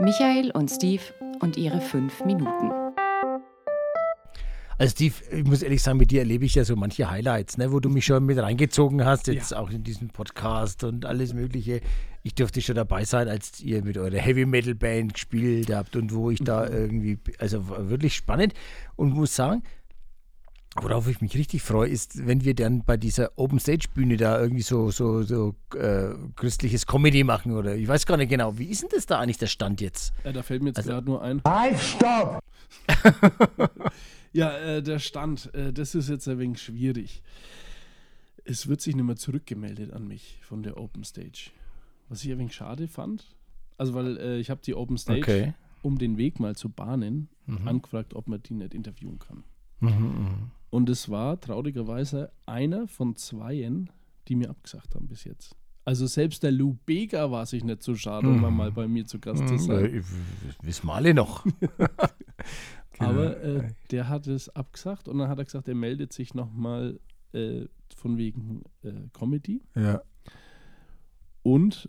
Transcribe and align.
Michael 0.00 0.50
und 0.50 0.68
Steve 0.70 1.02
und 1.40 1.56
ihre 1.56 1.80
fünf 1.80 2.24
Minuten. 2.24 2.72
Also 4.76 4.90
Steve, 4.90 5.14
ich 5.30 5.44
muss 5.44 5.62
ehrlich 5.62 5.82
sagen, 5.82 5.98
mit 5.98 6.10
dir 6.10 6.20
erlebe 6.20 6.44
ich 6.44 6.56
ja 6.56 6.64
so 6.64 6.74
manche 6.74 7.08
Highlights, 7.08 7.58
ne, 7.58 7.70
wo 7.70 7.78
du 7.78 7.88
mich 7.88 8.04
schon 8.04 8.26
mit 8.26 8.38
reingezogen 8.38 9.04
hast, 9.04 9.28
jetzt 9.28 9.52
ja. 9.52 9.58
auch 9.58 9.70
in 9.70 9.84
diesen 9.84 10.08
Podcast 10.08 10.82
und 10.82 11.06
alles 11.06 11.32
Mögliche. 11.32 11.80
Ich 12.24 12.34
durfte 12.34 12.60
schon 12.60 12.74
dabei 12.74 13.04
sein, 13.04 13.28
als 13.28 13.60
ihr 13.60 13.84
mit 13.84 13.96
eurer 13.96 14.18
Heavy 14.18 14.46
Metal 14.46 14.74
Band 14.74 15.14
gespielt 15.14 15.72
habt 15.72 15.94
und 15.94 16.12
wo 16.12 16.30
ich 16.30 16.40
da 16.40 16.66
mhm. 16.66 16.74
irgendwie, 16.74 17.18
also 17.38 17.68
wirklich 17.88 18.14
spannend 18.14 18.52
und 18.96 19.14
muss 19.14 19.36
sagen, 19.36 19.62
Worauf 20.80 21.08
ich 21.08 21.20
mich 21.20 21.36
richtig 21.36 21.62
freue, 21.62 21.88
ist, 21.88 22.26
wenn 22.26 22.44
wir 22.44 22.54
dann 22.54 22.84
bei 22.84 22.96
dieser 22.96 23.38
Open 23.38 23.60
Stage 23.60 23.86
Bühne 23.94 24.16
da 24.16 24.40
irgendwie 24.40 24.62
so, 24.62 24.90
so, 24.90 25.22
so 25.22 25.54
äh, 25.76 26.14
christliches 26.34 26.86
Comedy 26.86 27.22
machen 27.22 27.52
oder 27.52 27.76
ich 27.76 27.86
weiß 27.86 28.06
gar 28.06 28.16
nicht 28.16 28.28
genau. 28.28 28.58
Wie 28.58 28.66
ist 28.66 28.82
denn 28.82 28.90
das 28.92 29.06
da 29.06 29.20
eigentlich 29.20 29.38
der 29.38 29.46
Stand 29.46 29.80
jetzt? 29.80 30.12
Ja, 30.24 30.32
da 30.32 30.42
fällt 30.42 30.62
mir 30.62 30.70
jetzt 30.70 30.78
also, 30.78 30.90
gerade 30.90 31.06
nur 31.06 31.22
ein. 31.22 31.40
Halt, 31.44 31.78
stopp! 31.78 32.40
ja, 34.32 34.56
äh, 34.58 34.82
der 34.82 34.98
Stand, 34.98 35.54
äh, 35.54 35.72
das 35.72 35.94
ist 35.94 36.08
jetzt 36.08 36.26
ein 36.28 36.38
wenig 36.40 36.60
schwierig. 36.60 37.22
Es 38.44 38.66
wird 38.66 38.80
sich 38.80 38.96
nicht 38.96 39.04
mehr 39.04 39.16
zurückgemeldet 39.16 39.92
an 39.92 40.08
mich 40.08 40.40
von 40.42 40.62
der 40.62 40.76
Open 40.76 41.04
Stage. 41.04 41.50
Was 42.08 42.24
ich 42.24 42.32
ein 42.32 42.38
wenig 42.38 42.54
schade 42.54 42.88
fand. 42.88 43.34
Also, 43.78 43.94
weil 43.94 44.16
äh, 44.18 44.38
ich 44.38 44.50
habe 44.50 44.60
die 44.64 44.74
Open 44.74 44.98
Stage, 44.98 45.20
okay. 45.20 45.54
um 45.82 45.98
den 45.98 46.18
Weg 46.18 46.40
mal 46.40 46.56
zu 46.56 46.68
bahnen, 46.68 47.28
mhm. 47.46 47.68
angefragt, 47.68 48.14
ob 48.14 48.26
man 48.26 48.42
die 48.42 48.54
nicht 48.54 48.74
interviewen 48.74 49.18
kann. 49.20 49.44
Mhm, 49.80 49.88
mhm. 49.88 50.50
Und 50.74 50.88
es 50.88 51.08
war 51.08 51.40
traurigerweise 51.40 52.32
einer 52.46 52.88
von 52.88 53.14
zweien, 53.14 53.90
die 54.26 54.34
mir 54.34 54.50
abgesagt 54.50 54.96
haben 54.96 55.06
bis 55.06 55.22
jetzt. 55.22 55.54
Also 55.84 56.08
selbst 56.08 56.42
der 56.42 56.50
Lou 56.50 56.76
Bega 56.84 57.30
war 57.30 57.46
sich 57.46 57.62
nicht 57.62 57.84
so 57.84 57.94
schade, 57.94 58.26
um 58.26 58.40
mhm. 58.40 58.56
mal 58.56 58.72
bei 58.72 58.88
mir 58.88 59.06
zu 59.06 59.20
Gast 59.20 59.46
zu 59.46 59.56
sein. 59.56 59.84
Äh, 59.84 60.02
wissen 60.62 60.88
wir 60.88 60.94
alle 60.94 61.14
noch. 61.14 61.46
Aber 62.98 63.36
genau. 63.36 63.60
äh, 63.60 63.68
der 63.92 64.08
hat 64.08 64.26
es 64.26 64.48
abgesagt 64.48 65.06
und 65.06 65.18
dann 65.18 65.28
hat 65.28 65.38
er 65.38 65.44
gesagt, 65.44 65.68
er 65.68 65.76
meldet 65.76 66.12
sich 66.12 66.34
nochmal 66.34 66.98
äh, 67.34 67.66
von 67.94 68.18
wegen 68.18 68.64
äh, 68.82 68.94
Comedy. 69.12 69.62
Ja. 69.76 70.02
Und 71.44 71.88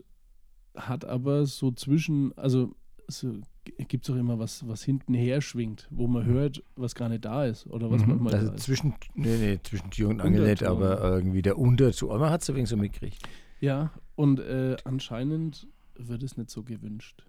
hat 0.75 1.05
aber 1.05 1.47
so 1.47 1.71
zwischen, 1.71 2.37
also 2.37 2.75
so 3.07 3.41
gibt 3.87 4.07
es 4.07 4.13
auch 4.13 4.17
immer 4.17 4.39
was, 4.39 4.67
was 4.67 4.83
hinten 4.83 5.13
her 5.13 5.41
schwingt, 5.41 5.87
wo 5.91 6.07
man 6.07 6.25
hört, 6.25 6.63
was 6.75 6.95
gar 6.95 7.09
nicht 7.09 7.25
da 7.25 7.45
ist 7.45 7.67
oder 7.67 7.91
was 7.91 8.01
mhm. 8.01 8.09
manchmal 8.09 8.35
also 8.35 8.53
zwischen, 8.55 8.95
nee, 9.13 9.37
nee, 9.37 9.59
zwischen 9.63 9.89
Tür 9.91 10.09
und 10.09 10.21
Angel 10.21 10.47
nicht, 10.47 10.63
aber 10.63 11.01
irgendwie 11.01 11.41
der 11.41 11.57
Unterton. 11.57 12.09
Aber 12.09 12.19
man 12.19 12.29
hat 12.31 12.41
es 12.41 12.49
übrigens 12.49 12.69
so 12.69 12.77
mitgekriegt. 12.77 13.27
Ja, 13.59 13.91
und 14.15 14.39
äh, 14.39 14.77
anscheinend 14.83 15.67
wird 15.95 16.23
es 16.23 16.37
nicht 16.37 16.49
so 16.49 16.63
gewünscht. 16.63 17.25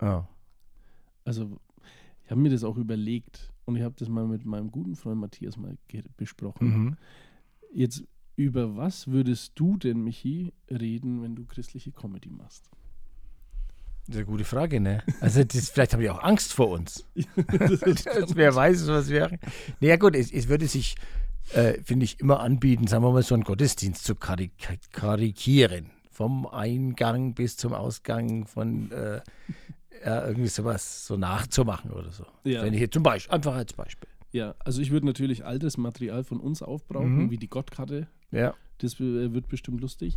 Oh. 0.00 0.22
Also, 1.24 1.58
ich 2.24 2.30
habe 2.30 2.40
mir 2.40 2.50
das 2.50 2.64
auch 2.64 2.76
überlegt 2.76 3.52
und 3.64 3.76
ich 3.76 3.82
habe 3.82 3.94
das 3.98 4.08
mal 4.08 4.26
mit 4.26 4.44
meinem 4.44 4.70
guten 4.70 4.96
Freund 4.96 5.20
Matthias 5.20 5.56
mal 5.56 5.76
besprochen. 6.16 6.68
Mhm. 6.68 6.96
Jetzt, 7.72 8.04
über 8.36 8.76
was 8.76 9.08
würdest 9.08 9.52
du 9.56 9.76
denn, 9.76 10.02
Michi, 10.02 10.52
reden, 10.70 11.22
wenn 11.22 11.34
du 11.34 11.44
christliche 11.44 11.92
Comedy 11.92 12.30
machst? 12.30 12.70
Das 14.06 14.14
ist 14.14 14.20
eine 14.20 14.26
gute 14.26 14.44
Frage, 14.44 14.80
ne? 14.80 15.02
Also 15.20 15.42
das, 15.42 15.70
vielleicht 15.70 15.92
haben 15.92 16.00
die 16.00 16.10
auch 16.10 16.22
Angst 16.22 16.52
vor 16.52 16.68
uns. 16.68 17.04
wer 17.14 18.54
weiß, 18.54 18.86
was 18.86 19.08
wäre. 19.08 19.38
Naja 19.80 19.96
gut, 19.96 20.14
es, 20.14 20.30
es 20.30 20.48
würde 20.48 20.68
sich, 20.68 20.94
äh, 21.54 21.82
finde 21.82 22.04
ich, 22.04 22.20
immer 22.20 22.38
anbieten, 22.38 22.86
sagen 22.86 23.02
wir 23.02 23.10
mal, 23.10 23.24
so 23.24 23.34
einen 23.34 23.42
Gottesdienst 23.42 24.04
zu 24.04 24.14
karik 24.14 24.52
karikieren. 24.92 25.90
Vom 26.12 26.46
Eingang 26.46 27.34
bis 27.34 27.56
zum 27.56 27.72
Ausgang 27.74 28.46
von 28.46 28.92
äh, 28.92 29.20
ja, 30.04 30.26
irgendwie 30.26 30.48
sowas 30.48 31.06
so 31.06 31.16
nachzumachen 31.16 31.90
oder 31.90 32.12
so. 32.12 32.24
Ja. 32.44 32.62
Wenn 32.62 32.74
ich 32.74 32.80
jetzt 32.80 32.94
zum 32.94 33.02
Beispiel, 33.02 33.34
einfach 33.34 33.54
als 33.54 33.72
Beispiel. 33.72 34.08
Ja, 34.30 34.54
also 34.60 34.80
ich 34.82 34.92
würde 34.92 35.06
natürlich 35.06 35.44
altes 35.44 35.76
Material 35.76 36.22
von 36.22 36.38
uns 36.38 36.62
aufbrauchen, 36.62 37.24
mhm. 37.24 37.30
wie 37.30 37.38
die 37.38 37.48
Gottkarte. 37.48 38.06
Ja. 38.30 38.54
Das 38.78 39.00
wird 39.00 39.48
bestimmt 39.48 39.80
lustig. 39.80 40.16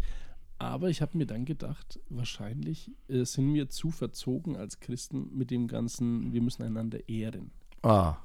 Aber 0.60 0.90
ich 0.90 1.02
habe 1.02 1.18
mir 1.18 1.26
dann 1.26 1.46
gedacht, 1.46 2.02
wahrscheinlich 2.10 2.92
äh, 3.08 3.24
sind 3.24 3.54
wir 3.54 3.70
zu 3.70 3.92
verzogen 3.92 4.58
als 4.58 4.82
Christen 4.82 5.30
mit 5.34 5.52
dem 5.52 5.68
ganzen, 5.68 6.34
wir 6.34 6.42
müssen 6.42 6.64
einander 6.64 7.08
ehren. 7.08 7.52
Ah. 7.82 8.18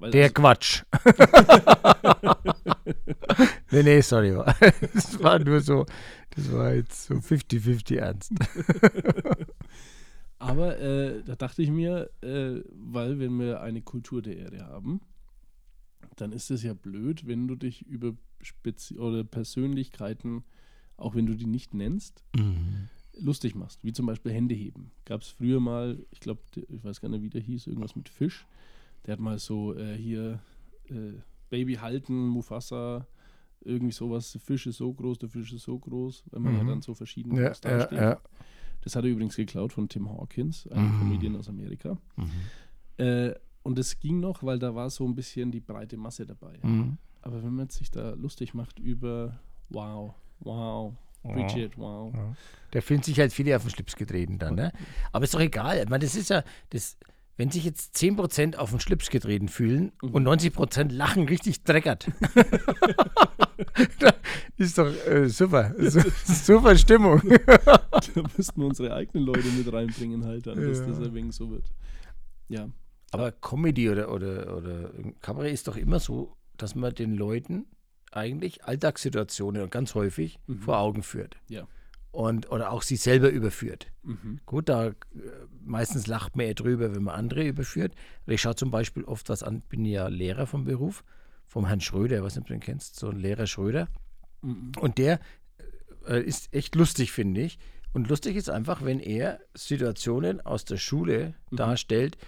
Weil 0.00 0.10
der 0.10 0.30
Quatsch. 0.30 0.82
nee, 3.70 3.84
nee, 3.84 4.00
sorry. 4.00 4.32
Das 4.94 5.22
war 5.22 5.38
nur 5.38 5.60
so, 5.60 5.86
das 6.30 6.50
war 6.50 6.74
jetzt 6.74 7.04
so 7.04 7.14
50-50 7.14 7.98
ernst. 7.98 8.32
Aber 10.38 10.76
äh, 10.78 11.22
da 11.22 11.36
dachte 11.36 11.62
ich 11.62 11.70
mir, 11.70 12.10
äh, 12.22 12.62
weil 12.72 13.20
wenn 13.20 13.38
wir 13.38 13.60
eine 13.60 13.82
Kultur 13.82 14.22
der 14.22 14.38
Ehre 14.38 14.66
haben, 14.66 15.02
dann 16.16 16.32
ist 16.32 16.50
es 16.50 16.64
ja 16.64 16.74
blöd, 16.74 17.28
wenn 17.28 17.46
du 17.46 17.54
dich 17.54 17.86
über 17.86 18.14
Spezi 18.40 18.98
oder 18.98 19.22
Persönlichkeiten 19.22 20.42
auch 21.00 21.14
wenn 21.14 21.26
du 21.26 21.34
die 21.34 21.46
nicht 21.46 21.74
nennst, 21.74 22.24
mhm. 22.36 22.88
lustig 23.18 23.54
machst. 23.54 23.82
Wie 23.84 23.92
zum 23.92 24.06
Beispiel 24.06 24.32
Hände 24.32 24.54
heben. 24.54 24.90
Gab 25.04 25.22
es 25.22 25.28
früher 25.28 25.60
mal, 25.60 26.04
ich 26.10 26.20
glaube, 26.20 26.40
ich 26.54 26.84
weiß 26.84 27.00
gar 27.00 27.08
nicht, 27.08 27.22
wie 27.22 27.30
der 27.30 27.40
hieß, 27.40 27.66
irgendwas 27.66 27.96
mit 27.96 28.08
Fisch. 28.08 28.46
Der 29.06 29.12
hat 29.12 29.20
mal 29.20 29.38
so 29.38 29.74
äh, 29.74 29.96
hier 29.96 30.40
äh, 30.88 31.14
Baby 31.48 31.74
halten, 31.74 32.28
Mufasa, 32.28 33.06
irgendwie 33.60 33.92
sowas. 33.92 34.32
Der 34.32 34.40
Fisch 34.40 34.66
ist 34.66 34.78
so 34.78 34.92
groß, 34.92 35.18
der 35.18 35.28
Fisch 35.28 35.52
ist 35.52 35.64
so 35.64 35.78
groß, 35.78 36.24
wenn 36.30 36.42
man 36.42 36.52
mhm. 36.52 36.58
ja 36.58 36.64
dann 36.64 36.82
so 36.82 36.94
verschiedene 36.94 37.40
ja, 37.40 37.52
ja, 37.64 37.92
ja. 37.92 38.20
Das 38.82 38.96
hat 38.96 39.04
er 39.04 39.10
übrigens 39.10 39.36
geklaut 39.36 39.72
von 39.72 39.88
Tim 39.88 40.08
Hawkins, 40.08 40.66
einem 40.68 40.94
mhm. 40.94 40.98
Comedian 40.98 41.36
aus 41.36 41.48
Amerika. 41.48 41.98
Mhm. 42.16 43.04
Äh, 43.04 43.34
und 43.62 43.78
es 43.78 44.00
ging 44.00 44.20
noch, 44.20 44.42
weil 44.42 44.58
da 44.58 44.74
war 44.74 44.88
so 44.88 45.06
ein 45.06 45.14
bisschen 45.14 45.50
die 45.50 45.60
breite 45.60 45.96
Masse 45.96 46.24
dabei. 46.24 46.58
Mhm. 46.62 46.96
Aber 47.22 47.42
wenn 47.42 47.54
man 47.54 47.68
sich 47.68 47.90
da 47.90 48.14
lustig 48.14 48.54
macht 48.54 48.78
über, 48.78 49.38
wow, 49.68 50.14
Wow. 50.40 50.94
Bridget, 51.22 51.76
wow. 51.76 52.14
Der 52.72 52.82
fühlt 52.82 53.04
sich 53.04 53.18
halt 53.18 53.32
viele 53.32 53.54
auf 53.54 53.62
den 53.62 53.70
Schlips 53.70 53.96
getreten 53.96 54.38
dann, 54.38 54.54
ne? 54.54 54.72
Aber 55.12 55.24
ist 55.24 55.34
doch 55.34 55.40
egal. 55.40 55.78
Ich 55.78 55.88
meine, 55.88 56.04
das 56.04 56.14
ist 56.14 56.30
ja, 56.30 56.42
das, 56.70 56.96
wenn 57.36 57.50
sich 57.50 57.64
jetzt 57.64 57.96
10% 57.96 58.56
auf 58.56 58.70
den 58.70 58.80
Schlips 58.80 59.10
getreten 59.10 59.48
fühlen 59.48 59.92
mhm. 60.02 60.10
und 60.10 60.26
90% 60.26 60.92
lachen 60.92 61.26
richtig 61.26 61.62
dreckert. 61.64 62.06
ist 64.56 64.78
doch 64.78 64.92
äh, 65.06 65.28
super. 65.28 65.74
super 66.24 66.76
Stimmung. 66.76 67.20
da 67.56 68.22
müssten 68.36 68.60
wir 68.60 68.66
unsere 68.66 68.94
eigenen 68.94 69.26
Leute 69.26 69.48
mit 69.48 69.72
reinbringen, 69.72 70.24
halt 70.24 70.46
dann, 70.46 70.56
dass 70.56 70.78
ja. 70.78 70.86
das 70.86 71.00
ein 71.00 71.14
wenig 71.14 71.34
so 71.34 71.50
wird. 71.50 71.64
Ja. 72.48 72.68
Aber 73.10 73.32
Comedy 73.32 73.90
oder, 73.90 74.12
oder, 74.12 74.56
oder 74.56 74.90
Kabarett 75.20 75.52
ist 75.52 75.68
doch 75.68 75.76
immer 75.76 75.98
so, 75.98 76.36
dass 76.56 76.74
man 76.74 76.94
den 76.94 77.14
Leuten 77.14 77.66
eigentlich 78.10 78.64
Alltagssituationen 78.64 79.70
ganz 79.70 79.94
häufig 79.94 80.38
mhm. 80.46 80.60
vor 80.60 80.78
Augen 80.78 81.02
führt. 81.02 81.36
Ja. 81.48 81.66
Und, 82.12 82.50
oder 82.50 82.72
auch 82.72 82.82
sich 82.82 83.00
selber 83.00 83.30
überführt. 83.30 83.86
Mhm. 84.02 84.40
Gut, 84.44 84.68
da 84.68 84.88
äh, 84.88 84.94
meistens 85.64 86.08
lacht 86.08 86.36
man 86.36 86.46
eher 86.46 86.54
drüber, 86.54 86.94
wenn 86.94 87.04
man 87.04 87.14
andere 87.14 87.46
überführt. 87.46 87.94
Ich 88.26 88.40
schaue 88.40 88.56
zum 88.56 88.72
Beispiel 88.72 89.04
oft 89.04 89.28
was 89.28 89.44
an, 89.44 89.60
bin 89.62 89.84
ja 89.84 90.08
Lehrer 90.08 90.46
vom 90.46 90.64
Beruf, 90.64 91.04
vom 91.46 91.66
Herrn 91.66 91.80
Schröder, 91.80 92.16
ich 92.16 92.22
weiß 92.22 92.34
nicht, 92.34 92.42
ob 92.42 92.48
du 92.48 92.54
ihn 92.54 92.60
kennst, 92.60 92.98
so 92.98 93.10
ein 93.10 93.18
Lehrer 93.18 93.46
Schröder. 93.46 93.88
Mhm. 94.42 94.72
Und 94.80 94.98
der 94.98 95.20
äh, 96.08 96.20
ist 96.20 96.52
echt 96.52 96.74
lustig, 96.74 97.12
finde 97.12 97.42
ich. 97.42 97.58
Und 97.92 98.08
lustig 98.08 98.36
ist 98.36 98.50
einfach, 98.50 98.84
wenn 98.84 99.00
er 99.00 99.40
Situationen 99.54 100.40
aus 100.40 100.64
der 100.64 100.78
Schule 100.78 101.34
mhm. 101.50 101.56
darstellt, 101.56 102.18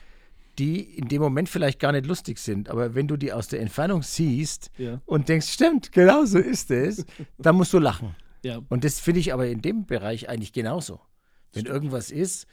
die 0.58 0.80
in 0.80 1.08
dem 1.08 1.22
Moment 1.22 1.48
vielleicht 1.48 1.78
gar 1.78 1.92
nicht 1.92 2.06
lustig 2.06 2.38
sind, 2.38 2.68
aber 2.68 2.94
wenn 2.94 3.08
du 3.08 3.16
die 3.16 3.32
aus 3.32 3.48
der 3.48 3.60
Entfernung 3.60 4.02
siehst 4.02 4.70
ja. 4.78 5.00
und 5.06 5.28
denkst, 5.28 5.48
stimmt, 5.48 5.92
genau 5.92 6.24
so 6.24 6.38
ist 6.38 6.70
es, 6.70 7.04
dann 7.38 7.56
musst 7.56 7.72
du 7.72 7.78
lachen. 7.78 8.14
Ja. 8.42 8.60
Und 8.68 8.84
das 8.84 9.00
finde 9.00 9.20
ich 9.20 9.32
aber 9.32 9.46
in 9.46 9.62
dem 9.62 9.86
Bereich 9.86 10.28
eigentlich 10.28 10.52
genauso. 10.52 11.00
Wenn 11.52 11.66
irgendwas 11.66 12.10
ist, 12.10 12.46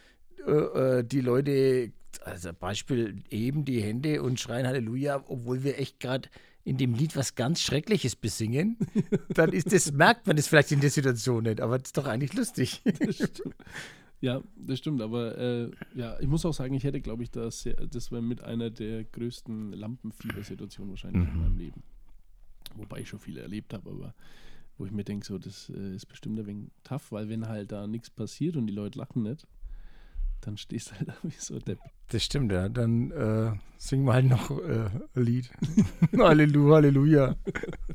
äh, 0.46 0.52
äh, 0.52 1.04
die 1.04 1.22
Leute, 1.22 1.92
also 2.24 2.52
Beispiel, 2.54 3.24
eben 3.30 3.66
die 3.66 3.82
Hände 3.82 4.22
und 4.22 4.40
schreien 4.40 4.68
Halleluja, 4.68 5.24
obwohl 5.28 5.64
wir 5.64 5.80
echt 5.80 6.00
gerade 6.00 6.30
in 6.64 6.78
dem 6.78 6.94
Lied 6.94 7.16
was 7.16 7.36
ganz 7.36 7.62
Schreckliches 7.62 8.16
besingen, 8.16 8.78
dann 9.30 9.52
ist 9.52 9.72
das, 9.72 9.92
merkt 9.92 10.28
man 10.28 10.36
das 10.36 10.48
vielleicht 10.48 10.72
in 10.72 10.82
der 10.82 10.92
Situation 10.92 11.44
nicht, 11.44 11.62
aber 11.62 11.80
das 11.80 11.90
ist 11.90 11.98
doch 11.98 12.06
eigentlich 12.06 12.34
lustig. 12.34 12.82
Ja, 14.22 14.44
das 14.58 14.80
stimmt, 14.80 15.02
aber 15.02 15.38
äh, 15.38 15.72
ja, 15.96 16.20
ich 16.20 16.28
muss 16.28 16.46
auch 16.46 16.54
sagen, 16.54 16.74
ich 16.74 16.84
hätte, 16.84 17.00
glaube 17.00 17.24
ich, 17.24 17.32
das, 17.32 17.68
das 17.90 18.12
war 18.12 18.22
mit 18.22 18.42
einer 18.42 18.70
der 18.70 19.06
größten 19.06 19.72
Lampenfiebersituationen 19.72 20.92
wahrscheinlich 20.92 21.24
mhm. 21.24 21.36
in 21.36 21.42
meinem 21.42 21.58
Leben. 21.58 21.84
Wobei 22.76 23.00
ich 23.00 23.10
schon 23.10 23.20
viele 23.20 23.42
erlebt 23.42 23.74
habe, 23.74 23.90
aber 23.90 24.14
wo 24.78 24.86
ich 24.86 24.92
mir 24.92 25.04
denke, 25.04 25.26
so, 25.26 25.38
das 25.38 25.70
äh, 25.70 25.96
ist 25.96 26.06
bestimmt 26.06 26.40
ein 26.40 26.48
wenig 26.48 26.72
tough, 26.84 27.12
weil 27.12 27.30
wenn 27.30 27.48
halt 27.48 27.72
da 27.72 27.88
nichts 27.88 28.10
passiert 28.10 28.58
und 28.58 28.68
die 28.68 28.74
Leute 28.74 29.00
lachen 29.00 29.24
nicht, 29.24 29.48
dann 30.42 30.58
stehst 30.58 30.92
du 30.92 30.96
halt 30.96 31.08
da 31.10 31.14
wie 31.24 31.34
so 31.38 31.60
Depp. 31.60 31.80
Das 32.12 32.24
stimmt, 32.24 32.52
ja. 32.52 32.70
Dann 32.70 33.12
äh, 33.12 33.52
singen 33.78 34.06
wir 34.06 34.14
halt 34.14 34.26
noch 34.26 34.52
äh, 34.52 34.90
ein 35.16 35.24
Lied. 35.24 35.50
Halleluja, 36.18 36.76
Halleluja. 36.76 37.36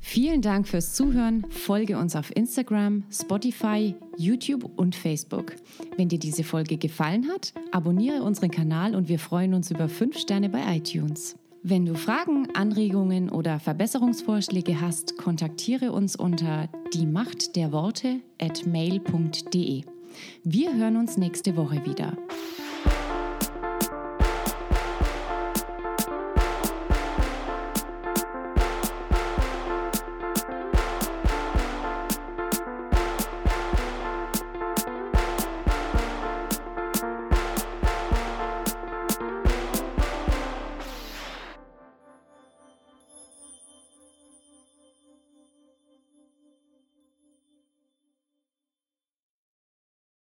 Vielen 0.01 0.43
Dank 0.43 0.69
fürs 0.69 0.95
Zuhören. 0.95 1.45
Folge 1.51 1.99
uns 1.99 2.15
auf 2.17 2.35
Instagram, 2.35 3.05
Spotify, 3.11 3.95
YouTube 4.17 4.65
und 4.77 4.95
Facebook. 4.95 5.57
Wenn 5.97 6.09
dir 6.09 6.19
diese 6.19 6.45
Folge 6.45 6.77
gefallen 6.77 7.29
hat, 7.29 7.53
abonniere 7.73 8.23
unseren 8.23 8.51
Kanal 8.51 8.95
und 8.95 9.09
wir 9.09 9.19
freuen 9.19 9.55
uns 9.55 9.71
über 9.71 9.89
5 9.89 10.17
Sterne 10.19 10.49
bei 10.49 10.77
iTunes. 10.77 11.37
Wenn 11.67 11.87
du 11.87 11.95
Fragen, 11.95 12.55
Anregungen 12.55 13.31
oder 13.31 13.59
Verbesserungsvorschläge 13.59 14.83
hast, 14.83 15.17
kontaktiere 15.17 15.93
uns 15.93 16.15
unter 16.15 16.69
die 16.93 17.07
Macht 17.07 17.57
der 17.57 17.73
Worte 17.73 18.21
at 18.39 18.67
mail.de. 18.67 19.94
Wir 20.43 20.75
hören 20.75 20.97
uns 20.97 21.17
nächste 21.17 21.57
Woche 21.57 21.85
wieder. 21.85 22.17